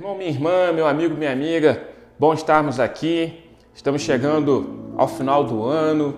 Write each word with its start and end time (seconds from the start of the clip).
irmão, 0.00 0.16
minha 0.16 0.30
irmã, 0.30 0.72
meu 0.72 0.86
amigo, 0.86 1.14
minha 1.14 1.30
amiga, 1.30 1.86
bom 2.18 2.32
estarmos 2.32 2.80
aqui. 2.80 3.34
Estamos 3.74 4.00
chegando 4.00 4.94
ao 4.96 5.06
final 5.06 5.44
do 5.44 5.64
ano, 5.64 6.16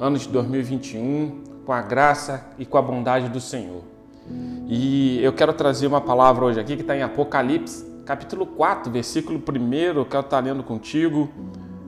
ano 0.00 0.18
de 0.18 0.28
2021, 0.28 1.62
com 1.64 1.72
a 1.72 1.80
graça 1.80 2.44
e 2.58 2.66
com 2.66 2.76
a 2.76 2.82
bondade 2.82 3.28
do 3.28 3.40
Senhor. 3.40 3.84
E 4.66 5.22
eu 5.22 5.32
quero 5.32 5.52
trazer 5.52 5.86
uma 5.86 6.00
palavra 6.00 6.44
hoje 6.44 6.58
aqui 6.58 6.74
que 6.74 6.82
está 6.82 6.96
em 6.96 7.02
Apocalipse, 7.02 7.86
capítulo 8.04 8.44
4, 8.44 8.90
versículo 8.90 9.38
1. 9.38 9.72
Eu 9.72 10.04
quero 10.04 10.24
estar 10.24 10.40
lendo 10.40 10.64
contigo. 10.64 11.30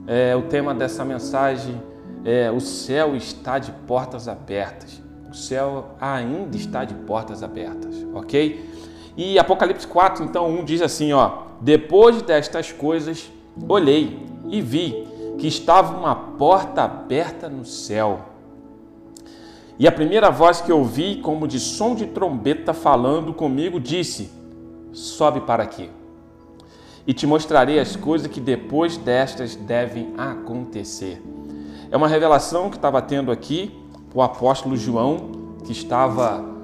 É, 0.07 0.33
o 0.37 0.43
tema 0.43 0.73
dessa 0.73 1.03
mensagem 1.03 1.75
é: 2.23 2.49
O 2.49 2.61
céu 2.61 3.13
está 3.13 3.59
de 3.59 3.73
portas 3.85 4.29
abertas. 4.29 5.01
O 5.29 5.33
céu 5.35 5.97
ainda 5.99 6.55
está 6.55 6.85
de 6.85 6.93
portas 6.93 7.43
abertas, 7.43 7.93
ok? 8.13 8.74
E 9.17 9.39
Apocalipse 9.39 9.87
4, 9.87 10.23
então 10.25 10.49
1 10.49 10.65
diz 10.65 10.81
assim, 10.81 11.13
ó: 11.13 11.43
Depois 11.61 12.21
destas 12.21 12.71
coisas, 12.71 13.31
olhei 13.67 14.19
e 14.49 14.61
vi 14.61 15.07
que 15.37 15.47
estava 15.47 15.97
uma 15.97 16.15
porta 16.15 16.83
aberta 16.83 17.49
no 17.49 17.65
céu. 17.65 18.19
E 19.77 19.87
a 19.87 19.91
primeira 19.91 20.29
voz 20.29 20.61
que 20.61 20.71
ouvi, 20.71 21.17
como 21.17 21.47
de 21.47 21.59
som 21.59 21.95
de 21.95 22.07
trombeta 22.07 22.73
falando 22.73 23.33
comigo, 23.33 23.79
disse: 23.79 24.31
Sobe 24.93 25.41
para 25.41 25.63
aqui. 25.63 25.89
E 27.05 27.13
te 27.13 27.27
mostrarei 27.27 27.79
as 27.79 27.95
coisas 27.95 28.27
que 28.27 28.39
depois 28.39 28.97
destas 28.97 29.55
devem 29.55 30.13
acontecer. 30.17 31.21
É 31.91 31.97
uma 31.97 32.07
revelação 32.07 32.69
que 32.69 32.77
estava 32.77 33.01
tendo 33.01 33.31
aqui 33.31 33.77
o 34.13 34.21
apóstolo 34.21 34.75
João, 34.77 35.57
que 35.65 35.71
estava 35.71 36.54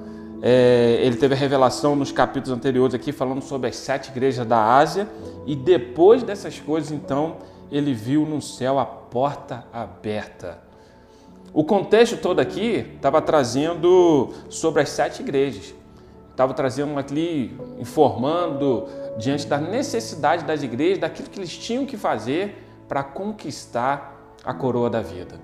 é, 0.41 0.99
ele 1.03 1.17
teve 1.17 1.35
a 1.35 1.37
revelação 1.37 1.95
nos 1.95 2.11
capítulos 2.11 2.57
anteriores 2.57 2.95
aqui 2.95 3.11
falando 3.11 3.43
sobre 3.43 3.69
as 3.69 3.75
sete 3.75 4.09
igrejas 4.09 4.45
da 4.45 4.75
Ásia 4.75 5.07
e 5.45 5.55
depois 5.55 6.23
dessas 6.23 6.59
coisas 6.59 6.91
então 6.91 7.37
ele 7.71 7.93
viu 7.93 8.25
no 8.25 8.41
céu 8.41 8.79
a 8.79 8.85
porta 8.85 9.65
aberta. 9.71 10.59
O 11.53 11.63
contexto 11.63 12.17
todo 12.17 12.39
aqui 12.39 12.93
estava 12.95 13.21
trazendo 13.21 14.29
sobre 14.49 14.81
as 14.81 14.89
sete 14.89 15.21
igrejas, 15.21 15.75
estava 16.31 16.53
trazendo 16.53 16.97
aqui 16.97 17.55
informando 17.77 18.87
diante 19.19 19.45
da 19.45 19.57
necessidade 19.57 20.45
das 20.45 20.63
igrejas 20.63 20.97
daquilo 20.97 21.29
que 21.29 21.39
eles 21.39 21.55
tinham 21.55 21.85
que 21.85 21.97
fazer 21.97 22.67
para 22.87 23.03
conquistar 23.03 24.35
a 24.43 24.53
coroa 24.53 24.89
da 24.89 25.01
vida. 25.01 25.39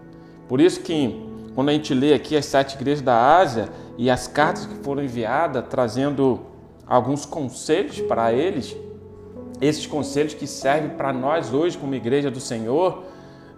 Por 0.47 0.59
isso 0.61 0.81
que 0.81 1.26
quando 1.57 1.69
a 1.69 1.73
gente 1.73 1.91
lê 1.91 2.13
aqui 2.13 2.37
as 2.37 2.45
sete 2.45 2.75
igrejas 2.75 3.01
da 3.01 3.35
Ásia 3.35 3.69
e 3.97 4.11
as 4.11 4.27
cartas 4.27 4.67
que 4.67 4.75
foram 4.83 5.03
enviadas 5.03 5.65
trazendo 5.67 6.41
alguns 6.85 7.25
conselhos 7.25 7.99
para 7.99 8.31
eles, 8.31 8.77
esses 9.59 9.87
conselhos 9.87 10.35
que 10.35 10.45
servem 10.45 10.91
para 10.91 11.11
nós 11.11 11.51
hoje 11.51 11.75
como 11.75 11.95
igreja 11.95 12.29
do 12.29 12.39
Senhor, 12.39 13.05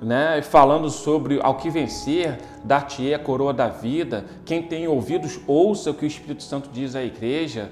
né, 0.01 0.41
falando 0.41 0.89
sobre 0.89 1.41
ao 1.43 1.57
que 1.57 1.69
vencer, 1.69 2.39
dar-te 2.63 3.13
a 3.13 3.19
coroa 3.19 3.53
da 3.53 3.67
vida, 3.67 4.23
quem 4.45 4.63
tem 4.63 4.87
ouvidos 4.87 5.37
ouça 5.45 5.91
o 5.91 5.93
que 5.93 6.05
o 6.05 6.07
Espírito 6.07 6.43
Santo 6.43 6.69
diz 6.71 6.95
à 6.95 7.03
igreja. 7.03 7.69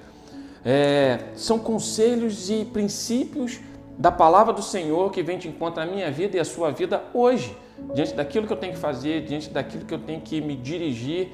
É, 0.66 1.20
são 1.38 1.58
conselhos 1.58 2.50
e 2.50 2.66
princípios 2.66 3.62
da 3.98 4.12
palavra 4.12 4.54
do 4.54 4.62
Senhor 4.62 5.12
que 5.12 5.24
vem 5.24 5.38
de 5.38 5.48
encontro 5.48 5.82
à 5.82 5.86
minha 5.86 6.12
vida 6.12 6.38
e 6.38 6.40
à 6.40 6.46
sua 6.46 6.72
vida 6.72 7.04
hoje 7.14 7.56
diante 7.94 8.14
daquilo 8.14 8.46
que 8.46 8.54
eu 8.54 8.58
tenho 8.58 8.74
que 8.74 8.80
fazer, 8.80 9.26
diante 9.26 9.50
daquilo 9.50 9.86
que 9.86 9.94
eu 9.94 10.00
tenho 10.00 10.22
que 10.22 10.42
me 10.42 10.56
dirigir 10.56 11.30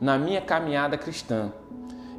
na 0.00 0.18
minha 0.18 0.40
caminhada 0.40 0.96
cristã. 0.96 1.52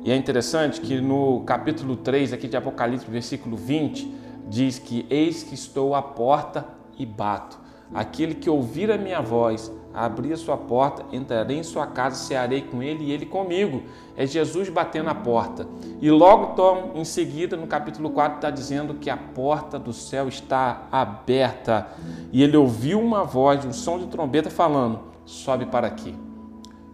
E 0.04 0.12
é 0.12 0.16
interessante 0.16 0.82
que 0.82 1.00
no 1.00 1.42
capítulo 1.42 1.96
3 1.96 2.34
aqui 2.34 2.48
de 2.48 2.58
Apocalipse, 2.58 3.10
versículo 3.10 3.56
20, 3.56 4.14
diz 4.48 4.80
que 4.80 5.06
eis 5.10 5.44
que 5.44 5.54
estou 5.54 5.94
à 5.94 6.02
porta 6.02 6.66
e 6.98 7.06
bato. 7.06 7.60
Aquele 7.94 8.36
que 8.36 8.50
ouvir 8.50 8.92
a 8.92 8.98
minha 8.98 9.22
voz, 9.22 9.72
abrir 9.94 10.34
a 10.34 10.38
sua 10.38 10.56
porta, 10.56 11.06
entrarei 11.12 11.58
em 11.58 11.64
sua 11.64 11.86
casa, 11.86 12.16
cearei 12.16 12.62
com 12.62 12.82
ele 12.82 13.06
e 13.06 13.12
ele 13.12 13.26
comigo. 13.26 13.84
É 14.16 14.26
Jesus 14.26 14.70
batendo 14.70 15.10
a 15.10 15.16
porta. 15.16 15.68
E 16.02 16.10
logo 16.10 16.56
Tom, 16.56 16.92
em 16.96 17.04
seguida, 17.04 17.58
no 17.58 17.68
capítulo 17.68 18.10
4, 18.12 18.38
está 18.38 18.50
dizendo 18.50 18.94
que 18.96 19.10
a 19.10 19.18
porta 19.18 19.78
do 19.78 19.92
céu 19.92 20.28
está 20.28 20.88
aberta. 20.92 21.88
E 22.32 22.42
ele 22.42 22.56
ouviu 22.56 23.00
uma 23.00 23.24
voz, 23.24 23.66
um 23.66 23.74
som 23.74 24.00
de 24.00 24.08
trombeta 24.08 24.50
falando: 24.50 25.00
sobe 25.26 25.66
para 25.66 25.88
aqui. 25.88 26.16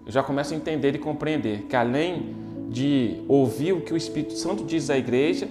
Eu 0.06 0.12
já 0.12 0.24
começo 0.24 0.54
a 0.54 0.58
entender 0.58 0.96
e 0.96 1.00
compreender 1.00 1.64
que 1.64 1.76
além 1.76 2.36
de 2.70 3.24
ouvir 3.28 3.74
o 3.74 3.82
que 3.82 3.94
o 3.94 3.98
Espírito 3.98 4.34
Santo 4.34 4.64
diz 4.64 4.90
à 4.90 4.98
igreja, 4.98 5.48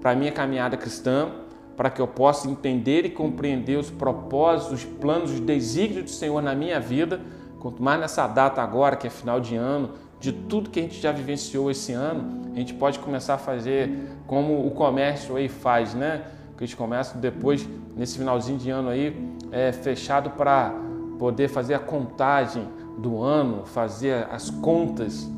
para 0.00 0.12
a 0.12 0.14
minha 0.14 0.32
caminhada 0.32 0.76
cristã, 0.76 1.30
para 1.78 1.90
que 1.90 2.02
eu 2.02 2.08
possa 2.08 2.50
entender 2.50 3.06
e 3.06 3.08
compreender 3.08 3.78
os 3.78 3.88
propósitos, 3.88 4.80
os 4.80 4.84
planos, 4.84 5.30
os 5.30 5.38
desígnios 5.38 6.06
do 6.06 6.10
Senhor 6.10 6.42
na 6.42 6.52
minha 6.52 6.80
vida, 6.80 7.20
quanto 7.60 7.80
mais 7.80 8.00
nessa 8.00 8.26
data 8.26 8.60
agora, 8.60 8.96
que 8.96 9.06
é 9.06 9.10
final 9.10 9.38
de 9.38 9.54
ano, 9.54 9.90
de 10.18 10.32
tudo 10.32 10.70
que 10.70 10.80
a 10.80 10.82
gente 10.82 11.00
já 11.00 11.12
vivenciou 11.12 11.70
esse 11.70 11.92
ano, 11.92 12.50
a 12.52 12.58
gente 12.58 12.74
pode 12.74 12.98
começar 12.98 13.34
a 13.34 13.38
fazer 13.38 13.96
como 14.26 14.66
o 14.66 14.72
comércio 14.72 15.36
aí 15.36 15.48
faz, 15.48 15.94
né? 15.94 16.24
Que 16.56 16.64
a 16.64 16.66
gente 16.66 16.76
começa 16.76 17.16
depois, 17.16 17.64
nesse 17.96 18.18
finalzinho 18.18 18.58
de 18.58 18.70
ano 18.70 18.88
aí, 18.88 19.16
é, 19.52 19.70
fechado 19.70 20.30
para 20.30 20.74
poder 21.16 21.46
fazer 21.46 21.74
a 21.74 21.78
contagem 21.78 22.66
do 22.98 23.22
ano, 23.22 23.64
fazer 23.64 24.26
as 24.32 24.50
contas. 24.50 25.30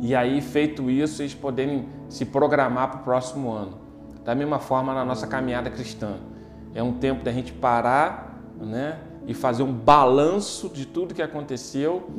E 0.00 0.16
aí, 0.16 0.40
feito 0.40 0.90
isso, 0.90 1.22
eles 1.22 1.32
poderem 1.32 1.86
se 2.08 2.24
programar 2.24 2.90
para 2.90 3.00
o 3.00 3.04
próximo 3.04 3.52
ano. 3.52 3.87
Da 4.28 4.34
mesma 4.34 4.58
forma 4.58 4.92
na 4.92 5.06
nossa 5.06 5.26
caminhada 5.26 5.70
cristã. 5.70 6.16
É 6.74 6.82
um 6.82 6.92
tempo 6.92 7.24
da 7.24 7.32
gente 7.32 7.50
parar 7.50 8.38
né, 8.60 8.98
e 9.26 9.32
fazer 9.32 9.62
um 9.62 9.72
balanço 9.72 10.68
de 10.68 10.84
tudo 10.84 11.14
que 11.14 11.22
aconteceu 11.22 12.10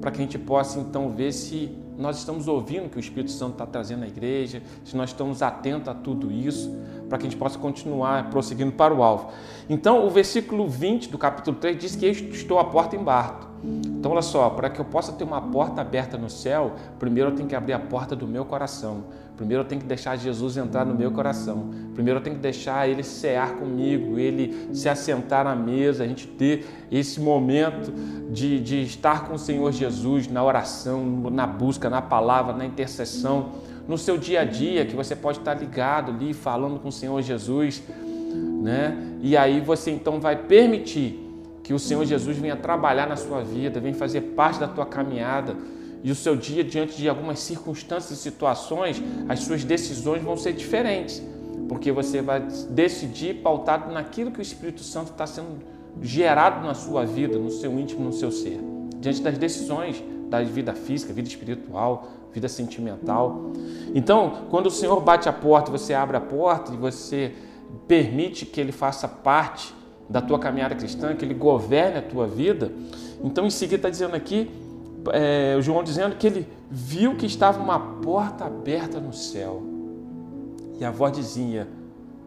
para 0.00 0.10
que 0.10 0.16
a 0.16 0.22
gente 0.22 0.38
possa 0.38 0.80
então 0.80 1.10
ver 1.10 1.30
se 1.30 1.68
nós 1.98 2.16
estamos 2.16 2.48
ouvindo 2.48 2.86
o 2.86 2.88
que 2.88 2.96
o 2.96 2.98
Espírito 2.98 3.32
Santo 3.32 3.52
está 3.52 3.66
trazendo 3.66 4.04
à 4.04 4.08
igreja, 4.08 4.62
se 4.82 4.96
nós 4.96 5.10
estamos 5.10 5.42
atentos 5.42 5.90
a 5.90 5.94
tudo 5.94 6.32
isso, 6.32 6.74
para 7.08 7.18
que 7.18 7.26
a 7.26 7.30
gente 7.30 7.38
possa 7.38 7.58
continuar 7.58 8.30
prosseguindo 8.30 8.72
para 8.72 8.94
o 8.94 9.02
alvo. 9.02 9.30
Então, 9.68 10.06
o 10.06 10.10
versículo 10.10 10.68
20 10.68 11.10
do 11.10 11.18
capítulo 11.18 11.56
3 11.56 11.78
diz 11.78 11.96
que 11.96 12.06
estou 12.06 12.58
à 12.58 12.64
porta 12.64 12.96
em 12.96 13.02
barto. 13.02 13.48
Então, 13.62 14.12
olha 14.12 14.22
só, 14.22 14.48
para 14.50 14.70
que 14.70 14.80
eu 14.80 14.84
possa 14.84 15.12
ter 15.12 15.24
uma 15.24 15.40
porta 15.40 15.80
aberta 15.80 16.16
no 16.16 16.30
céu, 16.30 16.72
primeiro 16.98 17.30
eu 17.30 17.34
tenho 17.34 17.48
que 17.48 17.54
abrir 17.54 17.72
a 17.72 17.78
porta 17.78 18.14
do 18.14 18.26
meu 18.26 18.44
coração. 18.44 19.04
Primeiro 19.36 19.62
eu 19.62 19.66
tenho 19.66 19.80
que 19.80 19.86
deixar 19.86 20.16
Jesus 20.16 20.56
entrar 20.56 20.84
no 20.84 20.94
meu 20.94 21.12
coração. 21.12 21.70
Primeiro 21.94 22.18
eu 22.18 22.22
tenho 22.22 22.36
que 22.36 22.42
deixar 22.42 22.88
ele 22.88 23.04
cear 23.04 23.54
comigo, 23.54 24.18
ele 24.18 24.68
se 24.72 24.88
assentar 24.88 25.44
na 25.44 25.54
mesa, 25.54 26.02
a 26.02 26.08
gente 26.08 26.26
ter 26.26 26.66
esse 26.90 27.20
momento 27.20 27.92
de, 28.32 28.60
de 28.60 28.82
estar 28.82 29.28
com 29.28 29.34
o 29.34 29.38
Senhor 29.38 29.70
Jesus 29.72 30.28
na 30.28 30.42
oração, 30.42 31.04
na 31.30 31.46
busca, 31.46 31.88
na 31.88 32.02
palavra, 32.02 32.52
na 32.52 32.66
intercessão, 32.66 33.50
no 33.88 33.96
seu 33.96 34.18
dia 34.18 34.42
a 34.42 34.44
dia, 34.44 34.84
que 34.84 34.94
você 34.94 35.16
pode 35.16 35.38
estar 35.38 35.54
ligado 35.54 36.12
ali, 36.12 36.34
falando 36.34 36.78
com 36.78 36.88
o 36.88 36.92
Senhor 36.92 37.20
Jesus, 37.22 37.82
né? 38.62 38.94
E 39.22 39.34
aí 39.34 39.60
você 39.60 39.90
então 39.90 40.20
vai 40.20 40.36
permitir 40.36 41.18
que 41.64 41.72
o 41.72 41.78
Senhor 41.78 42.04
Jesus 42.04 42.36
venha 42.36 42.54
trabalhar 42.54 43.08
na 43.08 43.16
sua 43.16 43.42
vida, 43.42 43.80
venha 43.80 43.94
fazer 43.94 44.20
parte 44.20 44.60
da 44.60 44.68
tua 44.68 44.84
caminhada 44.84 45.56
e 46.04 46.10
o 46.10 46.14
seu 46.14 46.36
dia 46.36 46.62
diante 46.62 46.96
de 46.98 47.08
algumas 47.08 47.40
circunstâncias 47.40 48.18
e 48.18 48.22
situações, 48.22 49.02
as 49.28 49.40
suas 49.40 49.64
decisões 49.64 50.22
vão 50.22 50.36
ser 50.36 50.52
diferentes, 50.52 51.22
porque 51.68 51.90
você 51.90 52.20
vai 52.20 52.46
decidir 52.70 53.36
pautado 53.36 53.92
naquilo 53.92 54.30
que 54.30 54.38
o 54.38 54.42
Espírito 54.42 54.82
Santo 54.82 55.12
está 55.12 55.26
sendo 55.26 55.58
gerado 56.00 56.64
na 56.64 56.74
sua 56.74 57.04
vida, 57.04 57.38
no 57.38 57.50
seu 57.50 57.78
íntimo, 57.78 58.04
no 58.04 58.12
seu 58.12 58.30
ser, 58.30 58.60
diante 59.00 59.22
das 59.22 59.36
decisões 59.36 60.02
da 60.28 60.42
vida 60.42 60.74
física, 60.74 61.12
vida 61.12 61.28
espiritual, 61.28 62.08
vida 62.32 62.48
sentimental. 62.48 63.52
Então, 63.94 64.44
quando 64.50 64.66
o 64.66 64.70
Senhor 64.70 65.00
bate 65.00 65.28
a 65.28 65.32
porta, 65.32 65.70
você 65.70 65.94
abre 65.94 66.16
a 66.16 66.20
porta 66.20 66.72
e 66.72 66.76
você 66.76 67.32
permite 67.86 68.46
que 68.46 68.60
Ele 68.60 68.72
faça 68.72 69.08
parte 69.08 69.74
da 70.08 70.20
tua 70.20 70.38
caminhada 70.38 70.74
cristã, 70.74 71.14
que 71.14 71.24
Ele 71.24 71.34
governe 71.34 71.98
a 71.98 72.02
tua 72.02 72.26
vida. 72.26 72.72
Então, 73.22 73.46
em 73.46 73.50
seguida, 73.50 73.76
está 73.76 73.90
dizendo 73.90 74.14
aqui 74.14 74.50
é, 75.12 75.54
o 75.56 75.62
João 75.62 75.82
dizendo 75.82 76.16
que 76.16 76.26
ele 76.26 76.46
viu 76.70 77.16
que 77.16 77.26
estava 77.26 77.62
uma 77.62 77.78
porta 77.78 78.44
aberta 78.44 79.00
no 79.00 79.12
céu. 79.12 79.62
E 80.78 80.84
a 80.84 80.90
voz 80.90 81.12
dizia: 81.12 81.68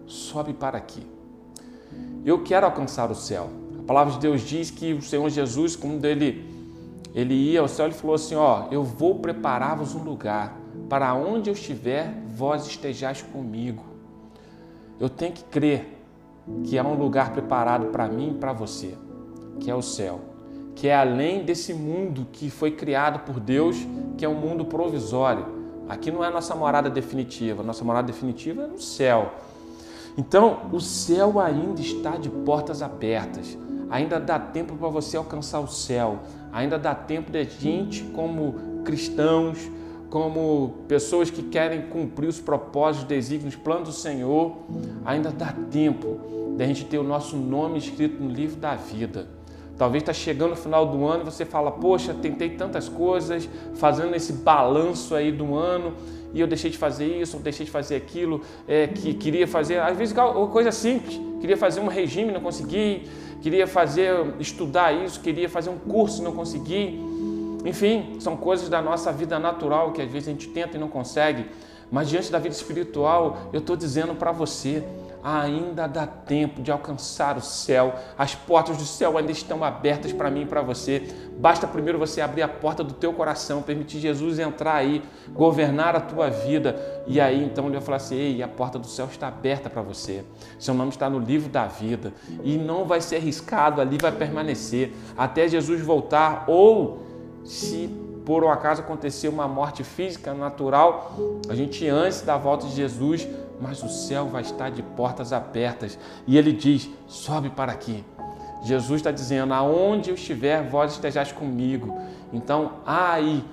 sobe 0.06 0.54
para 0.54 0.78
aqui. 0.78 1.06
Eu 2.26 2.44
quero 2.44 2.66
alcançar 2.66 3.12
o 3.12 3.16
céu. 3.16 3.50
A 3.80 3.84
palavra 3.84 4.14
de 4.14 4.20
Deus 4.20 4.42
diz 4.42 4.70
que 4.70 4.94
o 4.94 5.02
Senhor 5.02 5.28
Jesus, 5.30 5.76
quando 5.76 6.06
ele, 6.06 6.46
ele 7.14 7.34
ia 7.34 7.62
ao 7.62 7.68
céu, 7.68 7.86
ele 7.86 7.96
falou 7.96 8.16
assim: 8.16 8.36
Ó, 8.36 8.68
eu 8.72 8.84
vou 8.84 9.16
preparar-vos 9.20 9.96
um 9.96 10.04
lugar, 10.04 10.58
para 10.90 11.14
onde 11.14 11.50
eu 11.50 11.54
estiver, 11.54 12.14
vós 12.28 12.68
estejais 12.68 13.22
comigo. 13.22 13.84
Eu 15.00 15.10
tenho 15.10 15.34
que 15.34 15.44
crer 15.44 15.98
que 16.64 16.78
há 16.78 16.84
um 16.84 16.96
lugar 16.96 17.32
preparado 17.32 17.88
para 17.88 18.08
mim 18.08 18.32
e 18.32 18.34
para 18.34 18.54
você, 18.54 18.98
que 19.60 19.70
é 19.70 19.76
o 19.76 19.82
céu 19.82 20.32
que 20.76 20.88
é 20.88 20.96
além 20.96 21.44
desse 21.44 21.74
mundo 21.74 22.28
que 22.32 22.50
foi 22.50 22.72
criado 22.72 23.20
por 23.20 23.40
Deus, 23.40 23.78
que 24.18 24.26
é 24.26 24.30
um 24.30 24.34
mundo 24.34 24.66
provisório. 24.66 25.46
Aqui 25.88 26.10
não 26.10 26.24
é 26.24 26.28
a 26.28 26.32
nossa 26.32 26.56
morada 26.56 26.90
definitiva, 26.90 27.64
nossa 27.64 27.84
morada 27.84 28.08
definitiva 28.08 28.64
é 28.64 28.68
no 28.68 28.80
céu. 28.80 29.32
Então, 30.18 30.62
o 30.72 30.80
céu 30.80 31.40
ainda 31.40 31.80
está 31.80 32.18
de 32.18 32.30
portas 32.30 32.82
abertas. 32.82 33.58
Ainda 33.92 34.22
dá 34.22 34.40
tempo 34.40 34.76
para 34.78 34.88
você 34.88 35.18
alcançar 35.18 35.60
o 35.60 35.68
céu. 35.68 36.20
Ainda 36.54 36.80
dá 36.80 36.96
tempo 36.96 37.30
de 37.30 37.44
gente 37.44 38.04
como 38.06 38.82
cristãos, 38.86 39.60
como 40.10 40.76
pessoas 40.88 41.30
que 41.30 41.44
querem 41.44 41.84
cumprir 41.84 42.28
os 42.28 42.40
propósitos, 42.40 43.08
desígnios, 43.08 43.56
planos 43.56 43.90
do 43.90 43.94
Senhor. 43.94 44.56
Ainda 45.04 45.30
dá 45.30 45.54
tempo 45.70 46.56
de 46.56 46.64
a 46.64 46.68
gente 46.68 46.86
ter 46.86 47.00
o 47.00 47.04
nosso 47.04 47.36
nome 47.36 47.80
escrito 47.80 48.24
no 48.24 48.30
livro 48.30 48.56
da 48.56 48.76
vida. 48.76 49.28
Talvez 49.78 50.04
está 50.04 50.14
chegando 50.14 50.54
o 50.54 50.56
final 50.56 50.86
do 50.86 51.06
ano 51.06 51.24
e 51.24 51.26
você 51.26 51.44
fala, 51.44 51.72
poxa, 51.72 52.14
tentei 52.14 52.52
tantas 52.52 52.88
coisas, 52.88 53.50
fazendo 53.74 54.16
esse 54.16 54.32
balanço 54.32 55.16
aí 55.16 55.32
do 55.32 55.56
ano 55.56 55.94
e 56.34 56.40
eu 56.40 56.48
deixei 56.48 56.70
de 56.70 56.78
fazer 56.78 57.06
isso, 57.22 57.38
deixei 57.38 57.66
de 57.66 57.72
fazer 57.72 57.96
aquilo, 57.96 58.42
é, 58.68 58.88
que 58.88 59.14
queria 59.14 59.48
fazer, 59.48 59.80
às 59.80 59.98
vezes 59.98 60.16
coisa 60.52 60.72
simples, 60.72 61.20
queria 61.40 61.58
fazer 61.58 61.82
um 61.82 61.88
regime, 61.88 62.32
não 62.32 62.42
consegui, 62.42 63.04
queria 63.42 63.68
fazer, 63.68 64.14
estudar 64.40 64.94
isso, 64.94 65.20
queria 65.20 65.50
fazer 65.50 65.70
um 65.70 65.78
curso, 65.78 66.24
não 66.24 66.32
consegui. 66.32 67.00
Enfim, 67.66 68.18
são 68.20 68.36
coisas 68.36 68.70
da 68.70 68.82
nossa 68.82 69.12
vida 69.12 69.38
natural 69.38 69.92
que 69.92 70.02
às 70.02 70.12
vezes 70.12 70.28
a 70.30 70.32
gente 70.32 70.48
tenta 70.48 70.78
e 70.78 70.80
não 70.80 70.88
consegue. 70.88 71.46
Mas 71.92 72.10
diante 72.10 72.32
da 72.32 72.40
vida 72.40 72.56
espiritual, 72.56 73.50
eu 73.52 73.60
estou 73.60 73.76
dizendo 73.76 74.16
para 74.16 74.32
você, 74.32 74.84
ainda 75.24 75.88
dá 75.88 76.08
tempo 76.08 76.62
de 76.62 76.72
alcançar 76.72 77.38
o 77.38 77.42
céu. 77.42 77.94
As 78.18 78.34
portas 78.34 78.78
do 78.78 78.86
céu 78.86 79.18
ainda 79.18 79.32
estão 79.32 79.64
abertas 79.64 80.12
para 80.12 80.32
mim 80.32 80.42
e 80.42 80.46
para 80.46 80.62
você. 80.62 81.08
Basta 81.38 81.68
primeiro 81.68 82.00
você 82.00 82.22
abrir 82.22 82.42
a 82.42 82.48
porta 82.48 82.84
do 82.84 82.94
teu 82.94 83.14
coração, 83.14 83.62
permitir 83.62 84.00
Jesus 84.00 84.40
entrar 84.40 84.76
aí, 84.76 85.04
governar 85.30 85.96
a 85.96 86.00
tua 86.00 86.30
vida. 86.30 86.76
E 87.06 87.20
aí 87.20 87.44
então 87.44 87.66
ele 87.66 87.74
vai 87.74 87.82
falar 87.82 87.98
assim: 87.98 88.16
Ei, 88.16 88.42
a 88.42 88.48
porta 88.48 88.80
do 88.80 88.88
céu 88.88 89.08
está 89.12 89.28
aberta 89.28 89.70
para 89.70 89.82
você. 89.82 90.24
Seu 90.58 90.74
nome 90.74 90.90
está 90.90 91.10
no 91.10 91.20
livro 91.20 91.50
da 91.50 91.68
vida. 91.68 92.14
E 92.44 92.58
não 92.58 92.86
vai 92.86 93.02
ser 93.02 93.18
arriscado, 93.18 93.82
ali 93.82 93.98
vai 93.98 94.12
permanecer 94.12 94.94
até 95.18 95.48
Jesus 95.48 95.82
voltar. 95.82 96.46
Ou 96.48 97.04
se 97.44 98.01
por 98.26 98.44
um 98.44 98.50
acaso 98.50 98.82
acontecer 98.82 99.28
uma 99.28 99.48
morte 99.48 99.84
física 99.84 100.34
natural, 100.34 101.14
a 101.50 101.56
gente 101.56 101.88
antes 101.88 102.22
da 102.22 102.38
volta 102.38 102.68
de 102.68 102.76
Jesus 102.76 103.28
mas 103.62 103.84
o 103.84 103.90
céu 103.90 104.28
vai 104.28 104.42
estar 104.42 104.72
de 104.72 104.82
portas 104.82 105.32
abertas. 105.32 105.98
E 106.26 106.38
ele 106.38 106.52
diz: 106.52 106.90
sobe 107.08 107.50
para 107.50 107.72
aqui. 107.72 108.04
Jesus 108.64 109.00
está 109.00 109.12
dizendo: 109.12 109.54
aonde 109.54 110.10
eu 110.10 110.16
estiver, 110.16 110.68
vós 110.68 110.94
estejais 110.94 111.32
comigo. 111.32 111.98
Então 112.34 112.74
há 112.86 113.14
aí 113.14 113.46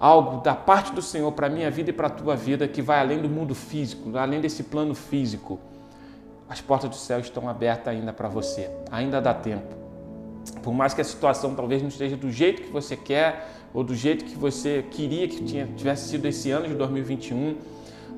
algo 0.00 0.42
da 0.42 0.54
parte 0.54 0.92
do 0.92 1.00
Senhor 1.00 1.30
para 1.30 1.46
a 1.46 1.50
minha 1.50 1.70
vida 1.70 1.90
e 1.90 1.92
para 1.92 2.08
a 2.08 2.10
tua 2.10 2.34
vida 2.34 2.66
que 2.66 2.82
vai 2.82 2.98
além 2.98 3.22
do 3.22 3.28
mundo 3.28 3.54
físico, 3.54 4.16
além 4.18 4.40
desse 4.40 4.64
plano 4.64 4.94
físico. 4.94 5.60
As 6.48 6.60
portas 6.60 6.90
do 6.90 6.96
céu 6.96 7.20
estão 7.20 7.48
abertas 7.48 7.94
ainda 7.94 8.12
para 8.12 8.28
você, 8.28 8.68
ainda 8.90 9.20
dá 9.20 9.32
tempo. 9.32 9.82
Por 10.60 10.74
mais 10.74 10.92
que 10.92 11.00
a 11.00 11.04
situação 11.04 11.54
talvez 11.54 11.80
não 11.80 11.88
esteja 11.88 12.16
do 12.16 12.30
jeito 12.30 12.62
que 12.62 12.70
você 12.70 12.96
quer 12.96 13.61
ou 13.74 13.82
do 13.82 13.94
jeito 13.94 14.24
que 14.24 14.36
você 14.36 14.84
queria 14.90 15.26
que 15.26 15.42
tivesse 15.76 16.08
sido 16.08 16.26
esse 16.26 16.50
ano 16.50 16.68
de 16.68 16.74
2021, 16.74 17.56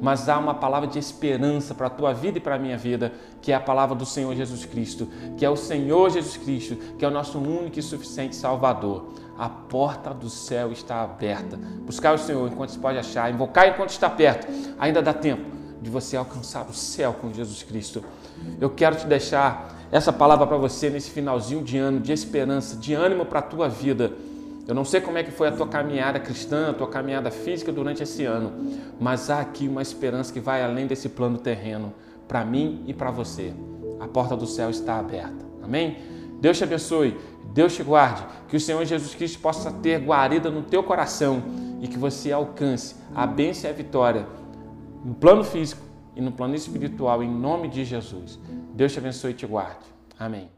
mas 0.01 0.29
há 0.29 0.39
uma 0.39 0.55
palavra 0.55 0.89
de 0.89 0.99
esperança 0.99 1.75
para 1.75 1.87
a 1.87 1.91
tua 1.91 2.13
vida 2.13 2.39
e 2.39 2.41
para 2.41 2.57
a 2.57 2.59
minha 2.59 2.77
vida, 2.77 3.13
que 3.41 3.53
é 3.53 3.55
a 3.55 3.61
palavra 3.61 3.95
do 3.95 4.05
Senhor 4.05 4.35
Jesus 4.35 4.65
Cristo, 4.65 5.09
que 5.37 5.45
é 5.45 5.51
o 5.51 5.57
Senhor 5.57 6.11
Jesus 6.11 6.37
Cristo, 6.37 6.77
que 6.99 7.05
é 7.05 7.09
o 7.09 7.11
nosso 7.11 7.39
único 7.39 7.79
e 7.79 7.83
suficiente 7.83 8.35
Salvador. 8.35 9.13
A 9.39 9.49
porta 9.49 10.11
do 10.13 10.29
céu 10.29 10.73
está 10.73 11.03
aberta. 11.03 11.57
Buscar 11.87 12.15
o 12.15 12.19
Senhor 12.19 12.51
enquanto 12.51 12.71
se 12.71 12.79
pode 12.79 12.99
achar, 12.99 13.33
invocar 13.33 13.69
enquanto 13.69 13.91
está 13.91 14.09
perto. 14.09 14.47
Ainda 14.79 15.03
dá 15.03 15.13
tempo 15.13 15.43
de 15.81 15.91
você 15.91 16.17
alcançar 16.17 16.67
o 16.69 16.75
céu 16.75 17.15
com 17.15 17.33
Jesus 17.33 17.63
Cristo. 17.63 18.03
Eu 18.61 18.71
quero 18.71 18.97
te 18.97 19.07
deixar 19.07 19.75
essa 19.91 20.13
palavra 20.13 20.47
para 20.47 20.57
você 20.57 20.91
nesse 20.91 21.11
finalzinho 21.11 21.63
de 21.63 21.79
ano, 21.79 22.01
de 22.01 22.13
esperança, 22.13 22.77
de 22.77 22.95
ânimo 22.95 23.25
para 23.25 23.41
a 23.41 23.43
tua 23.43 23.69
vida 23.69 24.13
eu 24.67 24.75
não 24.75 24.85
sei 24.85 25.01
como 25.01 25.19
é 25.19 25.23
que 25.23 25.31
foi 25.31 25.49
a 25.49 25.53
tua 25.53 25.69
caminhada 25.69 26.19
cristã, 26.19 26.71
a 26.71 26.73
tua 26.73 26.89
caminhada 26.89 27.31
física 27.31 27.71
durante 27.71 28.03
esse 28.03 28.25
ano, 28.25 28.53
mas 28.99 29.29
há 29.29 29.41
aqui 29.41 29.69
uma 29.69 29.83
esperança 29.83 30.33
que 30.33 30.41
vai 30.41 30.63
além 30.63 30.87
desse 30.87 31.09
plano 31.09 31.39
terreno, 31.39 31.93
para 32.27 32.45
mim 32.45 32.83
e 32.87 32.95
para 32.95 33.11
você. 33.11 33.53
A 34.01 34.09
porta 34.09 34.37
do 34.37 34.47
céu 34.47 34.71
está 34.71 34.99
aberta. 34.99 35.45
Amém? 35.63 35.99
Deus 36.41 36.59
te 36.59 36.65
abençoe, 36.65 37.17
Deus 37.53 37.75
te 37.75 37.83
guarde, 37.83 38.25
que 38.49 38.57
o 38.57 38.61
Senhor 38.61 38.85
Jesus 38.85 39.15
Cristo 39.15 39.39
possa 39.39 39.71
ter 39.71 40.01
guarida 40.01 40.51
no 40.51 40.63
teu 40.63 40.83
coração 40.83 41.43
e 41.81 41.89
que 41.89 41.99
você 41.99 42.33
alcance 42.33 42.97
a 43.15 43.27
bênção 43.27 43.69
e 43.69 43.73
a 43.73 43.77
vitória 43.77 44.27
no 45.05 45.15
plano 45.15 45.45
físico 45.45 45.83
e 46.17 46.21
no 46.21 46.33
plano 46.33 46.55
espiritual, 46.55 47.23
em 47.23 47.31
nome 47.31 47.69
de 47.69 47.85
Jesus. 47.85 48.39
Deus 48.73 48.93
te 48.93 48.99
abençoe 48.99 49.33
e 49.33 49.35
te 49.35 49.47
guarde. 49.47 49.85
Amém. 50.19 50.49